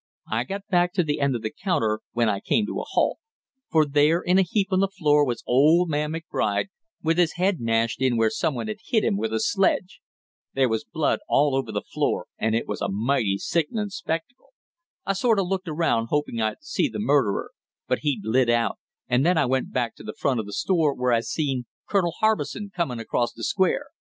[0.31, 3.19] I got back to the end of the counter when I came to a halt,
[3.69, 6.69] for there in a heap on the floor was old man McBride,
[7.03, 10.01] with his head mashed in where some one had hit him with a sledge.
[10.55, 14.53] There was blood all over the floor, and it was a mighty sickenin' spectacle.
[15.05, 17.51] I sort of looked around hoping I'd see the murderer,
[17.87, 20.95] but he'd lit out, and then I went back to the front of the store,
[20.95, 23.85] where I seen Colonel Harbison coming across the Square.